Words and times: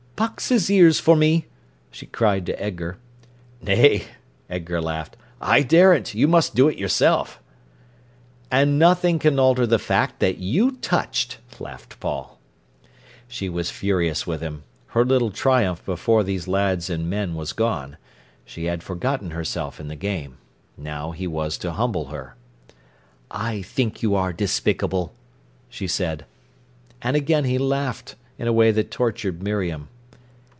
"Box 0.21 0.49
his 0.49 0.69
ears 0.69 0.99
for 0.99 1.15
me!" 1.15 1.47
she 1.89 2.05
cried 2.05 2.45
to 2.45 2.51
Edgar. 2.61 2.99
"Nay," 3.59 4.03
Edgar 4.51 4.79
laughed. 4.79 5.17
"I 5.41 5.63
daren't. 5.63 6.13
You 6.13 6.27
must 6.27 6.53
do 6.53 6.67
it 6.69 6.77
yourself." 6.77 7.41
"And 8.51 8.77
nothing 8.77 9.17
can 9.17 9.39
alter 9.39 9.65
the 9.65 9.79
fact 9.79 10.19
that 10.19 10.37
you 10.37 10.73
touched," 10.73 11.39
laughed 11.59 11.99
Paul. 11.99 12.39
She 13.27 13.49
was 13.49 13.71
furious 13.71 14.27
with 14.27 14.41
him. 14.41 14.61
Her 14.89 15.03
little 15.03 15.31
triumph 15.31 15.83
before 15.85 16.21
these 16.23 16.47
lads 16.47 16.87
and 16.87 17.09
men 17.09 17.33
was 17.33 17.51
gone. 17.51 17.97
She 18.45 18.65
had 18.65 18.83
forgotten 18.83 19.31
herself 19.31 19.79
in 19.79 19.87
the 19.87 19.95
game. 19.95 20.37
Now 20.77 21.09
he 21.13 21.25
was 21.25 21.57
to 21.57 21.71
humble 21.71 22.09
her. 22.09 22.35
"I 23.31 23.63
think 23.63 24.03
you 24.03 24.13
are 24.13 24.33
despicable!" 24.33 25.15
she 25.67 25.87
said. 25.87 26.27
And 27.01 27.15
again 27.17 27.45
he 27.45 27.57
laughed, 27.57 28.13
in 28.37 28.47
a 28.47 28.53
way 28.53 28.69
that 28.69 28.91
tortured 28.91 29.41
Miriam. 29.41 29.87